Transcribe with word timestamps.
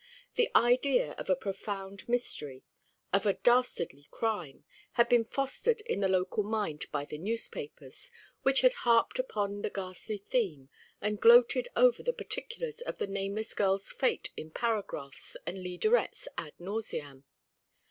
The 0.33 0.49
idea 0.55 1.11
of 1.19 1.29
a 1.29 1.35
profound 1.35 2.09
mystery 2.09 2.63
of 3.13 3.27
a 3.27 3.33
dastardly 3.33 4.07
crime 4.09 4.65
had 4.93 5.07
been 5.07 5.23
fostered 5.25 5.81
in 5.81 5.99
the 5.99 6.09
local 6.09 6.41
mind 6.41 6.87
by 6.91 7.05
the 7.05 7.19
newspapers, 7.19 8.09
which 8.41 8.61
had 8.61 8.73
harped 8.81 9.19
upon 9.19 9.61
the 9.61 9.69
ghastly 9.69 10.17
theme, 10.17 10.69
and 11.01 11.21
gloated 11.21 11.67
over 11.75 12.01
the 12.01 12.13
particulars 12.13 12.81
of 12.81 12.97
the 12.97 13.05
nameless 13.05 13.53
girl's 13.53 13.91
fate 13.91 14.31
in 14.35 14.49
paragraphs 14.49 15.37
and 15.45 15.59
leaderettes 15.59 16.27
ad 16.35 16.53
nauseam. 16.57 17.23